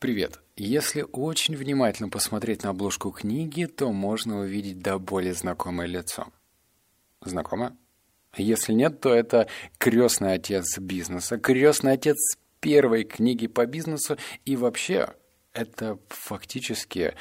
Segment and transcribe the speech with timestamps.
[0.00, 0.40] Привет.
[0.56, 6.28] Если очень внимательно посмотреть на обложку книги, то можно увидеть до более знакомое лицо.
[7.20, 7.76] Знакомо?
[8.34, 12.16] Если нет, то это крестный отец бизнеса, крестный отец
[12.60, 14.16] первой книги по бизнесу
[14.46, 15.14] и вообще
[15.52, 17.14] это фактически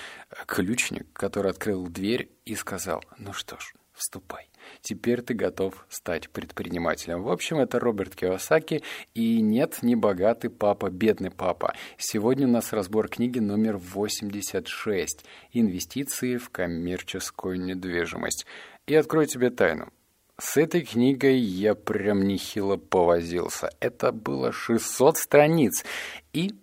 [0.45, 4.48] ключник, который открыл дверь и сказал, ну что ж, вступай.
[4.81, 7.23] Теперь ты готов стать предпринимателем.
[7.23, 8.83] В общем, это Роберт Киосаки.
[9.13, 11.73] И нет, не богатый папа, бедный папа.
[11.97, 18.45] Сегодня у нас разбор книги номер 86 «Инвестиции в коммерческую недвижимость».
[18.87, 19.89] И открою тебе тайну.
[20.37, 23.69] С этой книгой я прям нехило повозился.
[23.79, 25.83] Это было 600 страниц.
[26.33, 26.55] И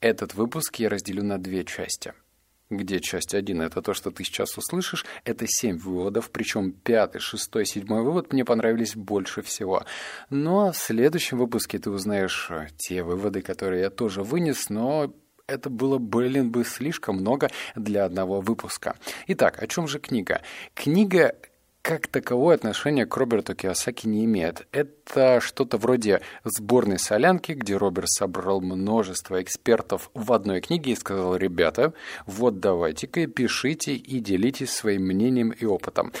[0.00, 2.14] этот выпуск я разделю на две части–
[2.70, 7.66] где часть 1– это то, что ты сейчас услышишь, это 7 выводов, причем пятый, шестой,
[7.66, 9.84] седьмой вывод мне понравились больше всего.
[10.30, 15.12] Но в следующем выпуске ты узнаешь э, те выводы, которые я тоже вынес, но
[15.46, 18.96] это было, блин, бы слишком много для одного выпуска.
[19.26, 20.42] Итак, о чем же книга?
[20.74, 21.34] Книга
[21.82, 24.66] как таковое отношение к Роберту Киосаки не имеет.
[24.72, 31.36] Это что-то вроде сборной солянки, где Роберт собрал множество экспертов в одной книге и сказал,
[31.36, 31.92] ребята,
[32.26, 36.12] вот давайте-ка пишите и делитесь своим мнением и опытом.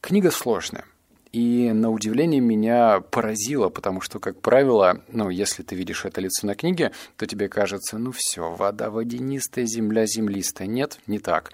[0.00, 0.84] Книга сложная.
[1.32, 6.46] И на удивление меня поразило, потому что, как правило, ну, если ты видишь это лицо
[6.46, 10.66] на книге, то тебе кажется, ну все, вода водянистая, земля землистая.
[10.68, 11.52] Нет, не так.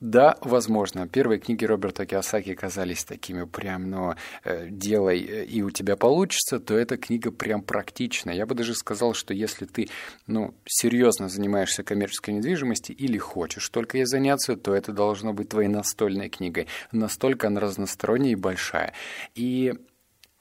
[0.00, 5.70] Да, возможно, первые книги Роберта Киосаки казались такими прям, ну, э, делай, э, и у
[5.70, 8.34] тебя получится, то эта книга прям практичная.
[8.34, 9.88] Я бы даже сказал, что если ты,
[10.26, 15.68] ну, серьезно занимаешься коммерческой недвижимостью или хочешь только ей заняться, то это должно быть твоей
[15.68, 16.66] настольной книгой.
[16.92, 18.94] Настолько она разносторонняя и большая.
[19.34, 19.74] И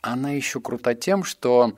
[0.02, 1.78] она еще крута тем, что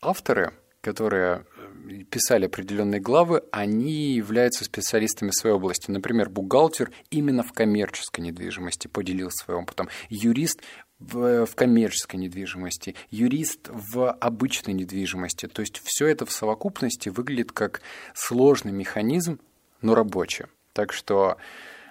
[0.00, 1.44] авторы, которые
[1.88, 5.90] э, писали определенные главы, они являются специалистами своей области.
[5.90, 10.62] Например, бухгалтер именно в коммерческой недвижимости поделился своим опытом, юрист
[10.98, 15.46] в, в коммерческой недвижимости, юрист в обычной недвижимости.
[15.46, 17.82] То есть все это в совокупности выглядит как
[18.14, 19.40] сложный механизм,
[19.82, 20.46] но рабочий.
[20.72, 21.36] Так что,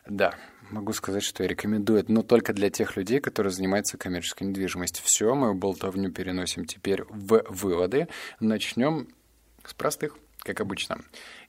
[0.08, 0.36] да,
[0.70, 5.04] могу сказать, что я рекомендую но только для тех людей, которые занимаются коммерческой недвижимостью.
[5.06, 8.08] Все, мою болтовню переносим теперь в выводы.
[8.40, 9.08] Начнем
[9.66, 11.00] с простых как обычно.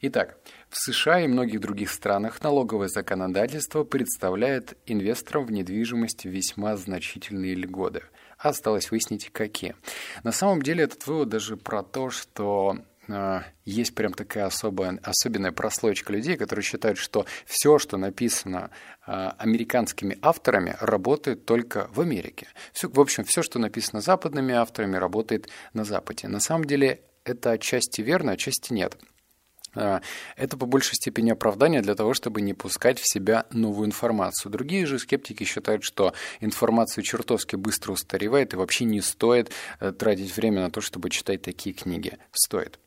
[0.01, 0.39] Итак,
[0.71, 8.05] в США и многих других странах налоговое законодательство представляет инвесторам в недвижимость весьма значительные льготы.
[8.39, 9.77] Осталось выяснить, какие.
[10.25, 12.79] На самом деле этот вывод даже про то, что
[13.65, 18.71] есть прям такая особая, особенная прослойка людей, которые считают, что все, что написано
[19.07, 22.49] а, американскими авторами, работает только в Америке.
[22.73, 26.29] Все, в общем, все, что написано западными авторами, работает на Западе.
[26.29, 28.97] На самом деле это отчасти верно, отчасти нет.
[29.77, 30.01] А,
[30.37, 34.51] это по большей степени оправдание для того, чтобы не пускать в себя новую информацию.
[34.51, 40.35] Другие же скептики считают, что информация чертовски быстро устаревает и вообще не стоит э, тратить
[40.37, 42.19] время на то, чтобы читать такие книги.
[42.33, 42.79] Стоит.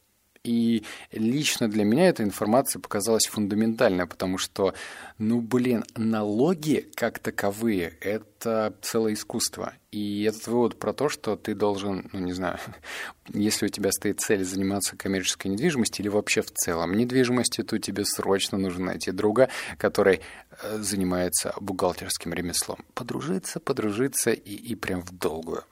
[0.44, 4.74] И лично для меня эта информация показалась фундаментальной, потому что,
[5.18, 9.74] ну блин, налоги как таковые– это целое искусство.
[9.92, 12.58] И этот вывод про то, что ты должен, ну не знаю,
[13.28, 18.06] если у тебя стоит цель заниматься коммерческой недвижимостью или вообще в целом недвижимостью, то тебе
[18.06, 20.22] срочно нужно найти друга, который
[20.64, 22.86] э, занимается бухгалтерским ремеслом.
[22.94, 25.66] Подружиться, подружиться и, и прям в долгую,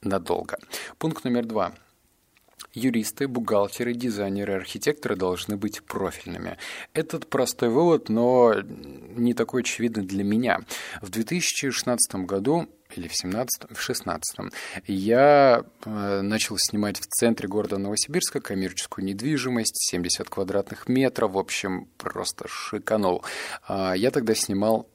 [0.00, 0.58] надолго.
[0.98, 1.74] Пункт номер два–
[2.74, 6.56] Юристы, бухгалтеры, дизайнеры, архитекторы должны быть профильными.
[6.94, 10.60] Этот простой вывод, но не такой очевидный для меня.
[11.00, 14.52] В 2016 году или в 17 в 16
[14.86, 21.88] я э, начал снимать в центре города Новосибирска коммерческую недвижимость, 70 квадратных метров, в общем,
[21.96, 23.24] просто шиканул.
[23.66, 24.88] А, я тогда снимал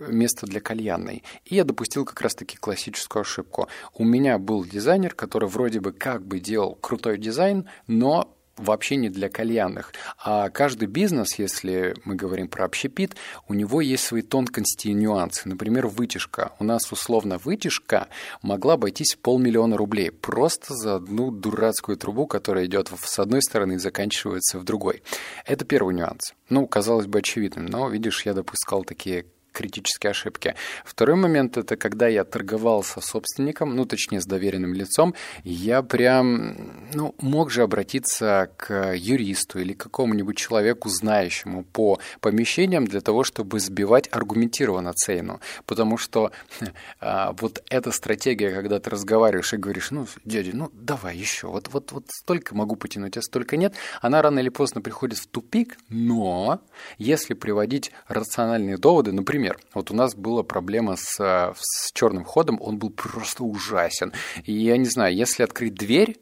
[0.00, 1.22] место для кальянной.
[1.44, 3.68] И я допустил как раз-таки классическую ошибку.
[3.94, 9.08] У меня был дизайнер, который вроде бы как бы делал крутой дизайн, но вообще не
[9.08, 9.92] для кальянных.
[10.22, 13.16] А каждый бизнес, если мы говорим про общепит,
[13.48, 15.48] у него есть свои тонкости и нюансы.
[15.48, 16.52] Например, вытяжка.
[16.58, 18.08] У нас условно вытяжка
[18.42, 23.78] могла обойтись полмиллиона рублей просто за одну дурацкую трубу, которая идет с одной стороны и
[23.78, 25.02] заканчивается в другой.
[25.46, 26.34] Это первый нюанс.
[26.48, 30.54] Ну, казалось бы, очевидным, но, видишь, я допускал такие критические ошибки.
[30.84, 35.14] Второй момент— это когда я торговал со собственником, ну, точнее, с доверенным лицом,
[35.44, 36.56] я прям,
[36.94, 43.60] ну, мог же обратиться к юристу или какому-нибудь человеку, знающему по помещениям, для того, чтобы
[43.60, 45.40] сбивать аргументированно цену.
[45.66, 46.32] Потому что
[47.00, 51.68] а, вот эта стратегия, когда ты разговариваешь и говоришь, ну, дядя, ну, давай еще, вот,
[51.72, 55.76] вот, вот столько могу потянуть, а столько нет, она рано или поздно приходит в тупик,
[55.88, 56.60] но
[56.98, 59.41] если приводить рациональные доводы, например,
[59.74, 64.12] вот у нас была проблема с, с черным ходом, он был просто ужасен.
[64.44, 66.18] И я не знаю, если открыть дверь,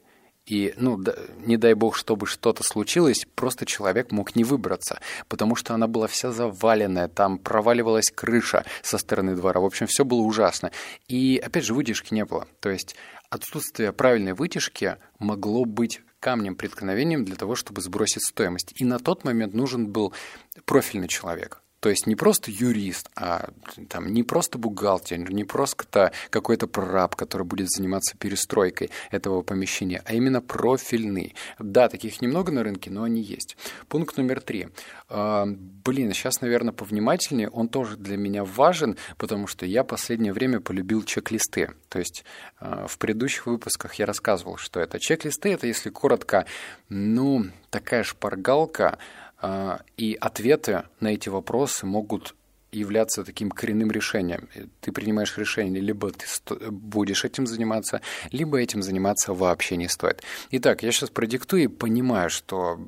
[0.46, 5.54] и, ну, да, не дай бог, чтобы что-то случилось, просто человек мог не выбраться, потому
[5.54, 9.60] что она была вся заваленная, там проваливалась крыша со стороны двора.
[9.60, 10.72] В общем, все было ужасно.
[11.06, 12.48] И, опять же, вытяжки не было.
[12.58, 12.96] То есть
[13.28, 18.72] отсутствие правильной вытяжки могло быть камнем преткновением для того, чтобы сбросить стоимость.
[18.74, 20.12] И на тот момент нужен был
[20.64, 21.62] профильный человек.
[21.80, 23.50] То есть не просто юрист, а
[23.88, 30.12] там, не просто бухгалтер, не просто какой-то прораб, который будет заниматься перестройкой этого помещения, а
[30.12, 31.34] именно профильный.
[31.58, 33.56] Да, таких немного на рынке, но они есть.
[33.88, 34.68] Пункт номер три.
[35.08, 37.48] А, блин, сейчас, наверное, повнимательнее.
[37.48, 41.70] Он тоже для меня важен, потому что я последнее время полюбил чек-листы.
[41.88, 42.24] То есть
[42.58, 45.54] а, в предыдущих выпусках я рассказывал, что это чек-листы.
[45.54, 46.44] Это, если коротко,
[46.90, 48.98] ну, такая шпаргалка,
[49.96, 52.34] и ответы на эти вопросы могут
[52.72, 54.48] являться таким коренным решением.
[54.80, 56.26] Ты принимаешь решение, либо ты
[56.70, 58.00] будешь этим заниматься,
[58.30, 60.22] либо этим заниматься вообще не стоит.
[60.50, 62.78] Итак, я сейчас продиктую и понимаю, что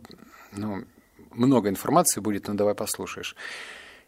[0.53, 0.85] ну,
[1.33, 3.35] много информации будет, но давай послушаешь.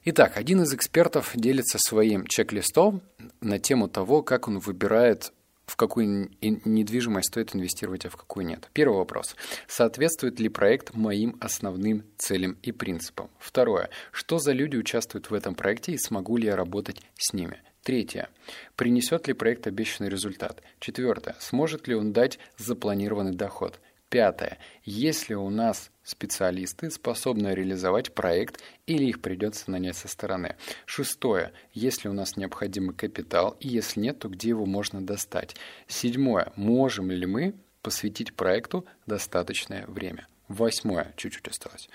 [0.05, 3.03] Итак, один из экспертов делится своим чек-листом
[3.41, 5.33] на тему того, как он выбирает
[5.67, 8.69] в какую недвижимость стоит инвестировать, а в какую нет.
[8.73, 9.35] Первый вопрос.
[9.67, 13.31] Соответствует ли проект моим основным целям и принципам?
[13.39, 13.91] Второе.
[14.13, 17.63] Что за люди участвуют в этом проекте и смогу ли я работать с ними?
[17.83, 18.31] Третье.
[18.77, 20.63] Принесет ли проект обещанный результат?
[20.81, 21.37] Четвертое.
[21.39, 23.79] Сможет ли он дать запланированный доход?
[24.09, 24.59] Пятое.
[24.85, 30.57] Есть ли у нас специалисты, способные реализовать проект, или их придется нанять со стороны?
[30.87, 31.53] Шестое.
[31.73, 35.57] Есть ли у нас необходимый капитал, и если нет, то где его можно достать?
[35.89, 36.53] Седьмое.
[36.57, 40.29] Можем ли мы посвятить проекту достаточное время?
[40.49, 41.15] Восьмое.
[41.17, 41.89] Чуть-чуть осталось.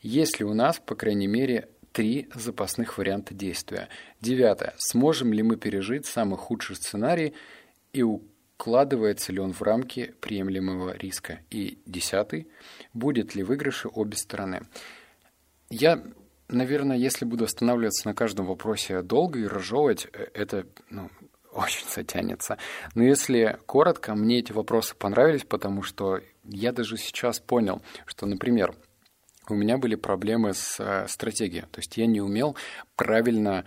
[0.00, 3.88] Есть ли у нас, по крайней мере, три запасных варианта действия?
[4.20, 4.74] Девятое.
[4.78, 7.34] Сможем ли мы пережить самый худший сценарий
[7.92, 8.22] и у
[8.56, 11.40] Вкладывается ли он в рамки приемлемого риска?
[11.50, 12.48] И десятый,
[12.92, 14.62] будет ли выигрыши обе стороны?
[15.70, 16.02] Я,
[16.48, 21.10] наверное, если буду останавливаться на каждом вопросе долго и разжевывать, э, это ну,
[21.52, 22.56] очень затянется.
[22.94, 28.74] Но если коротко, мне эти вопросы понравились, потому что я даже сейчас понял, что, например,
[29.48, 31.62] у меня были проблемы с э, стратегией.
[31.62, 32.56] То есть я не умел
[32.96, 33.64] правильно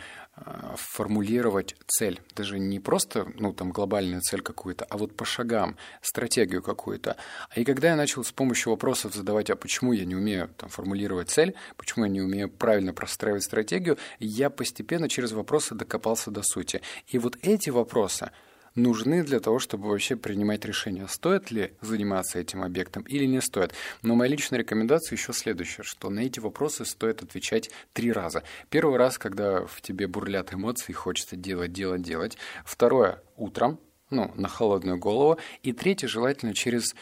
[0.75, 2.22] формулировать цель.
[2.36, 7.18] Даже не просто, ну, там, глобальную цель какую-то, а вот по шагам, стратегию какую-то.
[7.56, 11.30] И когда я начал с помощью вопросов задавать, а почему я не умею там, формулировать
[11.30, 16.81] цель, почему я не умею правильно простраивать стратегию, я постепенно через вопросы докопался до сути.
[17.07, 18.31] И вот эти вопросы–
[18.77, 23.74] нужны для того, чтобы вообще принимать решение, стоит ли заниматься этим объектом или не стоит.
[24.03, 28.44] Но моя личная рекомендация еще следующая, что на эти вопросы стоит отвечать три раза.
[28.69, 32.38] Первый раз, когда в тебе бурлят эмоции, хочется делать, делать, делать.
[32.63, 33.79] Второе– утром,
[34.09, 35.39] ну, на холодную голову.
[35.63, 36.95] И третье, желательно через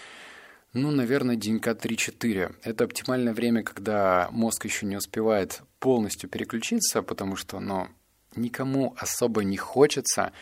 [0.73, 2.55] ну, наверное, денька 3-4.
[2.63, 7.87] Это оптимальное время, когда мозг еще не успевает полностью переключиться, потому что, ну,
[8.35, 10.33] никому особо не хочется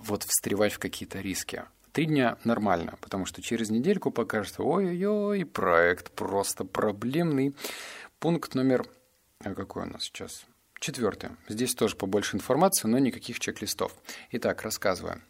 [0.00, 1.64] вот встревать в какие-то риски.
[1.92, 7.54] Три дня нормально, потому что через недельку покажется, ой-ой-ой, проект просто проблемный.
[8.18, 8.86] Пункт номер...
[9.40, 10.44] А какой у нас сейчас?
[10.80, 11.30] Четвертый.
[11.48, 13.94] Здесь тоже побольше информации, но никаких чек-листов.
[14.32, 15.22] Итак, рассказываю.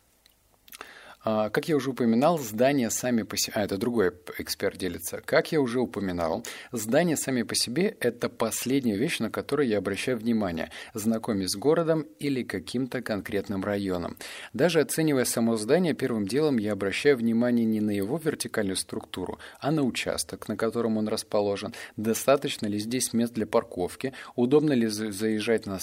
[1.30, 3.52] А, как я уже упоминал, здания сами по себе...
[3.56, 5.20] А, это другой эксперт делится.
[5.23, 6.42] Как я уже упоминал,
[6.73, 12.06] здания сами по себе– это последняя вещь, на которую я обращаю внимание, знакомясь с городом
[12.18, 14.16] или каким-то конкретным районом.
[14.54, 19.70] Даже оценивая само здание, первым делом я обращаю внимание не на его вертикальную структуру, а
[19.70, 21.75] на участок, на котором он расположен.
[21.99, 24.14] Достаточно ли здесь мест для парковки?
[24.35, 25.78] Удобно ли заезжать на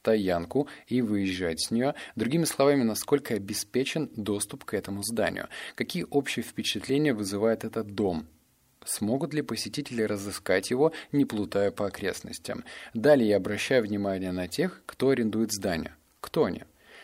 [0.00, 1.94] стоянку и выезжать с нее.
[2.16, 5.48] Другими словами, насколько обеспечен доступ к этому зданию.
[5.74, 8.26] Какие общие впечатления вызывает этот дом?
[8.84, 12.64] Смогут ли посетители разыскать его, не плутая по окрестностям?
[12.94, 15.94] Далее я обращаю внимание на тех, кто арендует здание.
[16.20, 16.62] Кто они?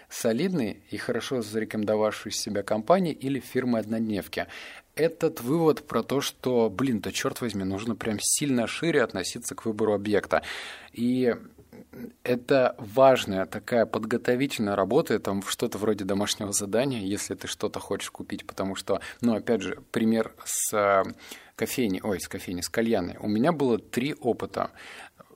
[0.09, 4.47] Солидные и хорошо зарекомендовавшие себя компании или фирмы-однодневки.
[4.95, 9.67] Этот вывод про то, что, блин, да черт возьми, нужно прям сильно шире относиться к
[9.67, 10.43] выбору объекта.
[10.93, 11.35] И
[12.23, 18.47] это важная такая подготовительная работа, там что-то вроде домашнего задания, если ты что-то хочешь купить,
[18.47, 21.03] потому что, ну, опять же, пример с э,
[21.57, 23.17] кофейни, ой, с кофейни, с кальяной.
[23.21, 24.71] У меня было три опыта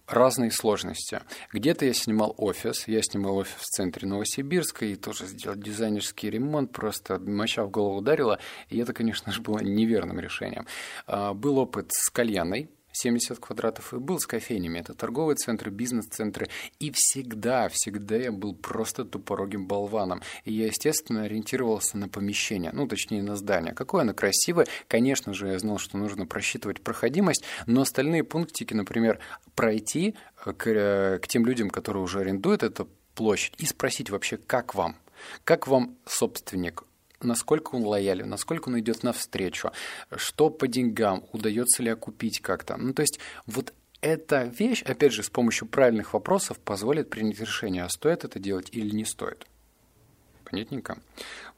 [0.08, 1.20] разные сложности.
[1.52, 6.72] Где-то я снимал офис, я снимал офис в центре Новосибирска и тоже сделал дизайнерский ремонт,
[6.72, 8.38] просто моча в голову ударила,
[8.70, 10.66] и это, конечно же, было неверным решением.
[11.06, 14.78] А, был опыт с кальяной, 70 квадратов, и был с кофейнями.
[14.78, 16.48] Это торговые центры, бизнес-центры.
[16.80, 20.22] И всегда, всегда я был просто тупорогим болваном.
[20.44, 23.74] И я, естественно, ориентировался на помещение, ну, точнее, на здание.
[23.74, 24.66] Какое оно красивое.
[24.88, 29.20] Конечно же, я знал, что нужно просчитывать проходимость, но остальные пунктики, например,
[29.54, 34.74] пройти к, э, к тем людям, которые уже арендуют эту площадь, и спросить вообще, как
[34.74, 34.96] вам?
[35.44, 36.87] Как вам собственник?
[37.20, 39.72] Насколько он лоялен, насколько он идет навстречу,
[40.16, 42.76] что по деньгам, удается ли окупить как-то.
[42.76, 47.84] Ну, то есть вот эта вещь, опять же, с помощью правильных вопросов позволит принять решение,
[47.84, 49.46] а стоит это делать или не стоит.
[50.44, 50.98] Понятненько?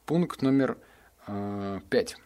[0.07, 0.79] Пункт номер
[1.27, 2.17] э, пять.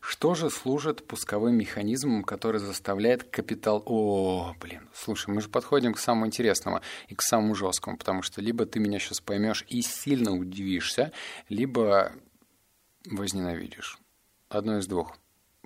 [0.00, 3.82] Что же служит пусковым механизмом, который заставляет капитал...
[3.86, 8.40] О, блин, слушай, мы же подходим к самому интересному и к самому жесткому, потому что
[8.40, 11.12] либо ты меня сейчас поймешь и сильно удивишься,
[11.48, 12.12] либо
[13.04, 13.98] возненавидишь.
[14.48, 15.16] Одно из двух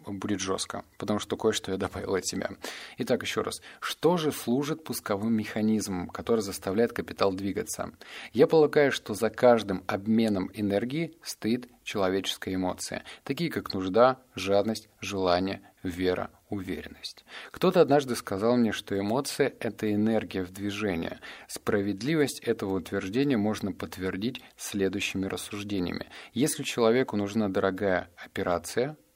[0.06, 2.50] будет жестко, потому что кое-что я добавил от себя.
[2.98, 3.60] Итак, еще раз.
[3.80, 7.92] Что же служит пусковым механизмом, который заставляет капитал двигаться?
[8.32, 15.60] Я полагаю, что за каждым обменом энергии стоит человеческая эмоция, такие как нужда, жадность, желание,
[15.82, 17.24] вера, уверенность.
[17.50, 21.18] Кто-то однажды сказал мне, что эмоция– это энергия в движении.
[21.48, 26.06] Справедливость этого утверждения можно подтвердить следующими рассуждениями.
[26.32, 28.96] Если человеку нужна дорогая операция–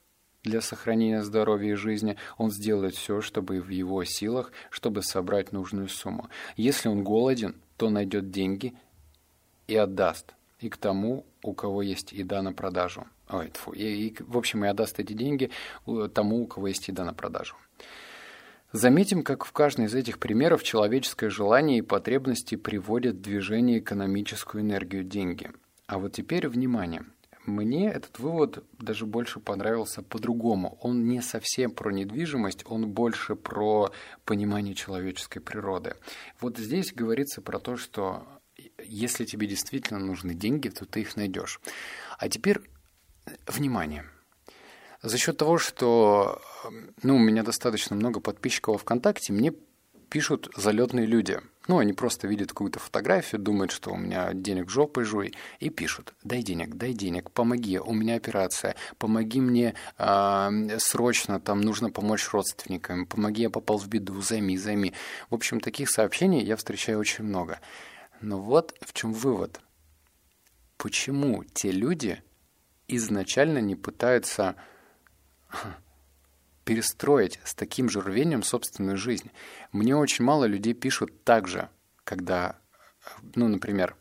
[0.45, 5.89] для сохранения здоровья и жизни, он сделает все, чтобы в его силах, чтобы собрать нужную
[5.89, 6.29] сумму.
[6.55, 8.73] Если он голоден, то найдет деньги
[9.67, 10.33] и отдаст.
[10.59, 13.05] И к тому, у кого есть еда на продажу.
[13.29, 15.49] Ой, тьфу, и, и, в общем, и отдаст эти деньги
[16.13, 17.55] тому, у кого есть еда на продажу.
[18.71, 24.61] Заметим, как в каждом из этих примеров человеческое желание и потребности приводят в движение экономическую
[24.61, 25.51] энергию деньги.
[25.87, 27.03] А вот теперь внимание–
[27.45, 30.77] мне этот вывод даже больше понравился по-другому.
[30.81, 33.91] Он не совсем про недвижимость, он больше про
[34.25, 35.95] понимание человеческой природы.
[36.39, 38.27] Вот здесь говорится про то, что
[38.83, 41.59] если тебе действительно нужны деньги, то ты их найдешь.
[42.17, 42.59] А теперь
[43.47, 44.05] внимание.
[45.01, 46.41] За счет того, что
[47.03, 49.53] ну, у меня достаточно много подписчиков ВКонтакте, мне
[50.09, 51.39] пишут залетные люди.
[51.67, 56.13] Ну, они просто видят какую-то фотографию, думают, что у меня денег жопой жуй, и пишут,
[56.23, 62.29] дай денег, дай денег, помоги, у меня операция, помоги мне э, срочно, там нужно помочь
[62.31, 64.93] родственникам, помоги, я попал в беду, займи, займи.
[65.29, 67.59] В общем, таких сообщений я встречаю очень много.
[68.21, 69.59] Но вот в чем вывод.
[70.77, 72.21] Почему те люди
[72.87, 74.55] изначально не пытаются
[76.65, 79.31] перестроить с таким же рвением собственную жизнь.
[79.71, 81.69] Мне очень мало людей пишут так же,
[82.03, 82.57] когда,
[83.35, 83.95] ну, например,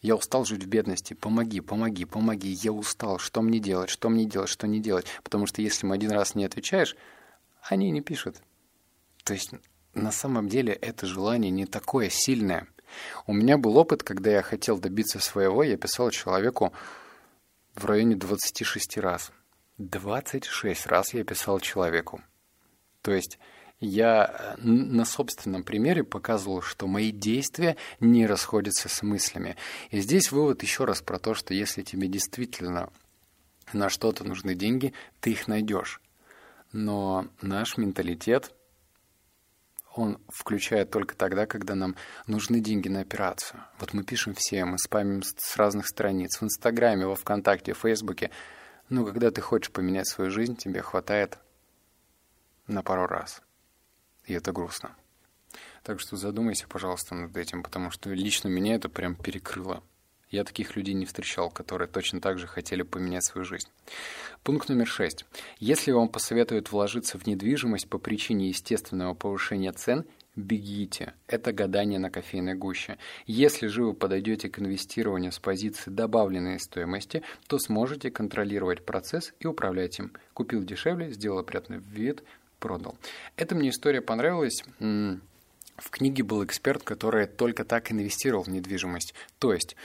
[0.00, 4.24] я устал жить в бедности, помоги, помоги, помоги, я устал, что мне делать, что мне
[4.24, 5.06] делать, что не делать.
[5.22, 6.96] Потому что если им один раз не отвечаешь,
[7.60, 8.36] они не пишут.
[9.24, 9.50] То есть
[9.92, 12.66] на самом деле это желание не такое сильное.
[13.26, 16.72] У меня был опыт, когда я хотел добиться своего, я писал человеку
[17.74, 19.32] в районе 26 раз–
[19.80, 22.20] 26 раз я писал человеку.
[23.00, 23.38] То есть
[23.80, 29.56] я э, на собственном примере показывал, что мои действия не расходятся с мыслями.
[29.90, 32.90] И здесь вывод еще раз про то, что если тебе действительно
[33.72, 36.02] на что-то нужны деньги, ты их найдешь.
[36.72, 38.52] Но наш менталитет,
[39.94, 41.96] он включает только тогда, когда нам
[42.26, 43.64] нужны деньги на операцию.
[43.78, 48.30] Вот мы пишем все, мы спамим с разных страниц, в Инстаграме, во Вконтакте, в Фейсбуке–
[48.90, 51.38] ну, когда ты хочешь поменять свою жизнь, тебе хватает
[52.66, 53.40] на пару раз.
[54.26, 54.94] И это грустно.
[55.82, 59.82] Так что задумайся, пожалуйста, над этим, потому что лично меня это прям перекрыло.
[60.28, 63.68] Я таких людей не встречал, которые точно так же хотели поменять свою жизнь.
[64.44, 65.24] Пункт номер шесть.
[65.58, 70.04] Если вам посоветуют вложиться в недвижимость по причине естественного повышения цен–
[70.36, 71.14] бегите.
[71.26, 72.98] Это гадание на кофейной гуще.
[73.26, 79.46] Если же вы подойдете к инвестированию с позиции добавленной стоимости, то сможете контролировать процесс и
[79.46, 80.12] управлять им.
[80.32, 82.22] Купил дешевле, сделал опрятный вид,
[82.58, 82.96] продал.
[83.36, 84.62] Эта мне история понравилась.
[84.78, 89.14] В книге был эксперт, который только так инвестировал в недвижимость.
[89.38, 89.76] То есть,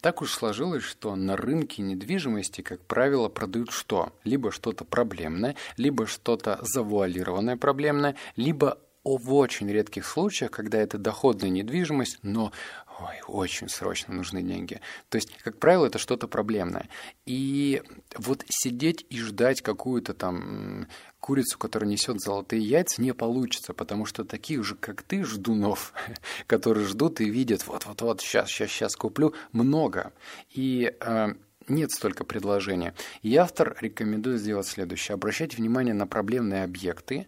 [0.00, 4.14] так уж сложилось, что на рынке недвижимости, как правило, продают что?
[4.24, 11.50] Либо что-то проблемное, либо что-то завуалированное проблемное, либо в очень редких случаях, когда это доходная
[11.50, 12.52] недвижимость, но
[13.00, 14.80] ой, очень срочно нужны деньги.
[15.08, 16.88] То есть, как правило, это что-то проблемное.
[17.26, 17.82] И
[18.16, 20.86] вот сидеть и ждать какую-то там
[21.20, 25.92] курицу, которая несет золотые яйца, не получится, потому что таких же, как ты, ждунов,
[26.46, 30.12] которые ждут и видят, вот-вот-вот, сейчас, сейчас, сейчас куплю, много.
[30.50, 31.34] И э,
[31.68, 32.94] нет столько предложения.
[33.22, 35.14] И автор рекомендует сделать следующее.
[35.14, 37.26] Обращать внимание на проблемные объекты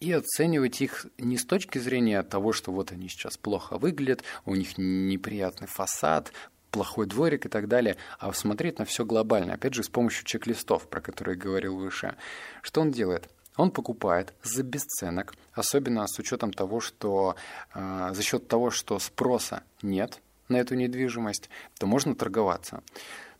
[0.00, 4.54] и оценивать их не с точки зрения того, что вот они сейчас плохо выглядят, у
[4.54, 6.32] них неприятный фасад,
[6.70, 10.88] плохой дворик и так далее, а смотреть на все глобально, опять же, с помощью чек-листов,
[10.88, 12.16] про которые говорил выше.
[12.62, 13.28] Что он делает?
[13.56, 17.34] Он покупает за бесценок, особенно с учетом того, что
[17.74, 22.82] э, за счет того, что спроса нет на эту недвижимость, то можно торговаться.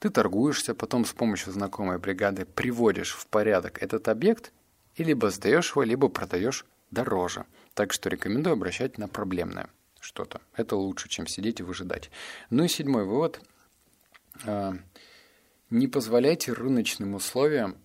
[0.01, 4.53] Ты торгуешься, потом с помощью знакомой бригады приводишь в порядок этот объект
[4.99, 7.47] и либо сдаешь его, либо продаешь дороже.
[7.75, 10.41] Так что рекомендую обращать на проблемное что-то.
[10.55, 12.11] Это лучше, чем сидеть и выжидать.
[12.51, 13.41] Ну и седьмой вывод.
[14.45, 14.75] А,
[15.71, 17.77] не позволяйте рыночным условиям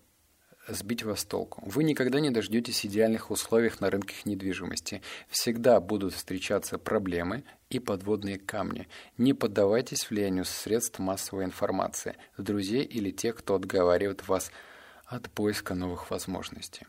[0.66, 1.62] сбить вас с толку.
[1.66, 5.02] Вы никогда не дождетесь идеальных условий на рынке недвижимости.
[5.28, 8.88] Всегда будут встречаться проблемы и подводные камни.
[9.18, 14.50] Не поддавайтесь влиянию средств массовой информации, друзей или тех, кто отговаривает вас
[15.34, 16.86] поиска новых возможностей.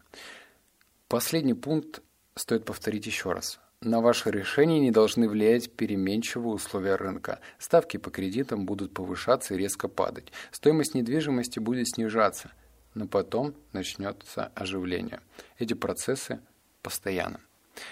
[1.08, 2.02] Последний пункт
[2.36, 3.60] стоит повторить еще раз.
[3.82, 7.40] На ваше решение не должны влиять переменчивые условия рынка.
[7.60, 10.32] Ставки по кредитам будут повышаться и резко падать.
[10.52, 12.52] Стоимость недвижимости будет снижаться,
[12.94, 15.20] но потом начнется оживление.
[15.60, 16.40] Эти процессы
[16.82, 17.40] постоянны.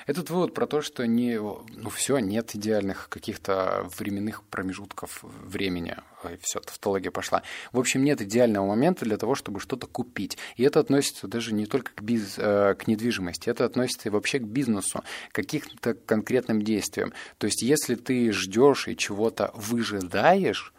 [0.06, 5.96] Этот вывод про то, что не, ну все, нет идеальных каких-то временных промежутков времени.
[6.24, 7.44] Ой, все, тавтология пошла.
[7.72, 10.38] В общем, нет идеального момента для того, чтобы что-то купить.
[10.56, 14.40] И это относится даже не только к, биз, э, к недвижимости, это относится и вообще
[14.40, 17.14] к бизнесу, к каким-то конкретным действиям.
[17.38, 20.74] То есть, если ты ждешь и чего-то выжидаешь,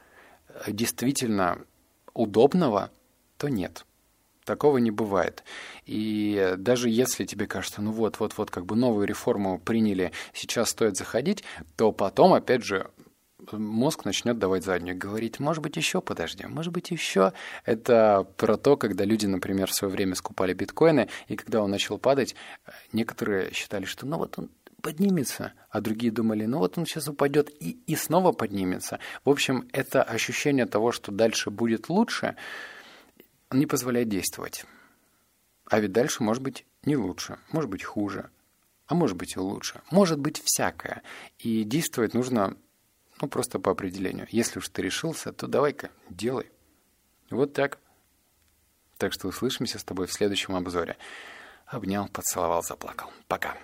[0.48, 1.58] э, действительно
[2.14, 2.90] удобного,
[3.36, 3.84] то нет.
[4.44, 5.42] Такого не бывает.
[5.86, 10.70] И даже если тебе кажется, ну вот, вот, вот, как бы новую реформу приняли, сейчас
[10.70, 11.44] стоит заходить,
[11.76, 12.90] то потом, опять же,
[13.52, 17.32] мозг начнет давать заднюю, говорить, может быть, еще подождем, может быть, еще.
[17.64, 21.98] Это про то, когда люди, например, в свое время скупали биткоины, и когда он начал
[21.98, 22.34] падать,
[22.92, 24.50] некоторые считали, что ну вот он
[24.82, 28.98] поднимется, а другие думали, ну вот он сейчас упадет и, и снова поднимется.
[29.24, 32.36] В общем, это ощущение того, что дальше будет лучше–
[33.58, 34.64] не позволяет действовать.
[35.66, 38.30] А ведь дальше может быть не лучше, может быть хуже,
[38.86, 39.80] а может быть и лучше.
[39.90, 41.02] Может быть всякое.
[41.38, 42.56] И действовать нужно
[43.20, 44.26] ну, просто по определению.
[44.30, 46.50] Если уж ты решился, то давай-ка, делай.
[47.30, 47.78] Вот так.
[48.98, 50.96] Так что услышимся с тобой в следующем обзоре.
[51.66, 53.10] Обнял, поцеловал, заплакал.
[53.26, 53.56] Пока.